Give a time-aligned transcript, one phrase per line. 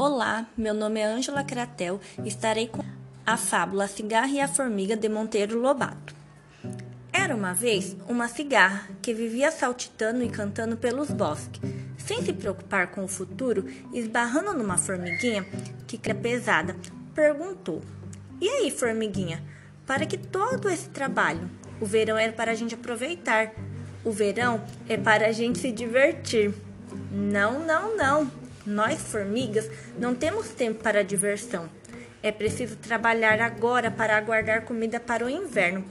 [0.00, 2.84] Olá, meu nome é Ângela Kratel e estarei com
[3.26, 6.14] a fábula A Cigarra e a Formiga de Monteiro Lobato.
[7.12, 11.60] Era uma vez uma cigarra que vivia saltitando e cantando pelos bosques,
[11.96, 15.44] sem se preocupar com o futuro, esbarrando numa formiguinha
[15.88, 16.76] que era pesada,
[17.12, 17.82] perguntou:
[18.40, 19.42] E aí, formiguinha,
[19.84, 21.50] para que todo esse trabalho?
[21.80, 23.50] O verão é para a gente aproveitar.
[24.04, 26.54] O verão é para a gente se divertir.
[27.10, 28.47] Não, não, não.
[28.68, 29.66] Nós, formigas,
[29.98, 31.70] não temos tempo para diversão.
[32.22, 35.86] É preciso trabalhar agora para aguardar comida para o inverno.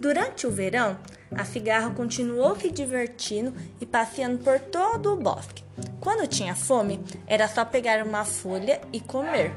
[0.00, 0.98] Durante o verão,
[1.30, 5.62] a cigarra continuou se divertindo e passeando por todo o bosque.
[6.00, 9.54] Quando tinha fome, era só pegar uma folha e comer.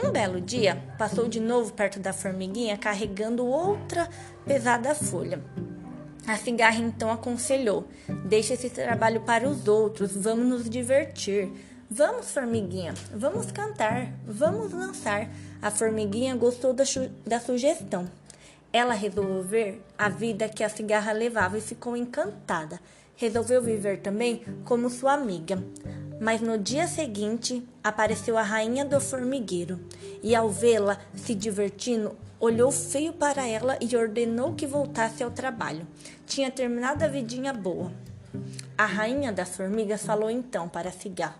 [0.00, 4.08] Um belo dia, passou de novo perto da formiguinha carregando outra
[4.46, 5.42] pesada folha.
[6.24, 7.88] A cigarra então aconselhou:
[8.24, 11.50] Deixe esse trabalho para os outros, vamos nos divertir.
[11.88, 15.30] Vamos, formiguinha, vamos cantar, vamos dançar.
[15.62, 16.82] A formiguinha gostou da,
[17.24, 18.10] da sugestão.
[18.72, 22.80] Ela resolveu ver a vida que a cigarra levava e ficou encantada.
[23.14, 25.62] Resolveu viver também como sua amiga.
[26.20, 29.78] Mas no dia seguinte apareceu a rainha do formigueiro
[30.24, 35.86] e, ao vê-la se divertindo, olhou feio para ela e ordenou que voltasse ao trabalho.
[36.26, 37.92] Tinha terminado a vidinha boa.
[38.76, 41.38] A rainha das formigas falou então para a cigarra: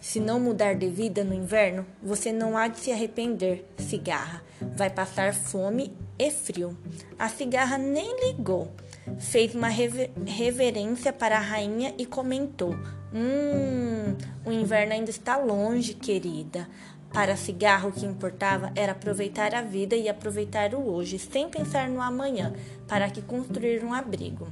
[0.00, 4.42] se não mudar de vida no inverno, você não há de se arrepender, cigarra.
[4.74, 6.76] Vai passar fome e frio.
[7.18, 8.72] A cigarra nem ligou.
[9.18, 12.74] Fez uma rever reverência para a rainha e comentou:
[13.12, 16.66] Hum, o inverno ainda está longe, querida.
[17.12, 21.48] Para a cigarra, o que importava era aproveitar a vida e aproveitar o hoje, sem
[21.48, 22.54] pensar no amanhã,
[22.86, 24.46] para que construir um abrigo.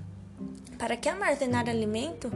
[0.77, 2.31] Para que armazenar alimento?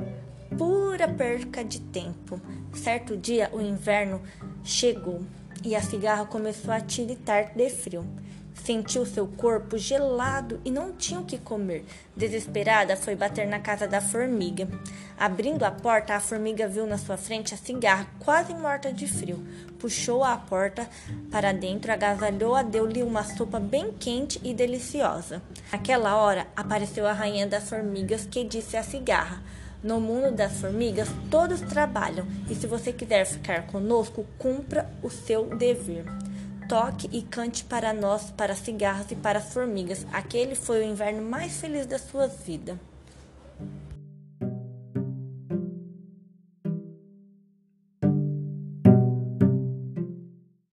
[0.62, 2.40] Pura perca de tempo.
[2.72, 4.22] Certo dia, o inverno
[4.62, 5.20] chegou
[5.64, 8.06] e a cigarra começou a tiritar de frio.
[8.54, 11.84] Sentiu seu corpo gelado e não tinha o que comer.
[12.14, 14.68] Desesperada, foi bater na casa da formiga.
[15.18, 19.44] Abrindo a porta, a formiga viu na sua frente a cigarra, quase morta de frio.
[19.80, 20.88] Puxou a porta
[21.32, 25.42] para dentro, agasalhou-a, deu-lhe uma sopa bem quente e deliciosa.
[25.72, 29.42] Naquela hora, apareceu a rainha das formigas que disse à cigarra:
[29.82, 35.56] no mundo das formigas, todos trabalham e se você quiser ficar conosco, cumpra o seu
[35.56, 36.04] dever.
[36.68, 40.06] Toque e cante para nós, para cigarras e para as formigas.
[40.12, 42.78] Aquele foi o inverno mais feliz da sua vida.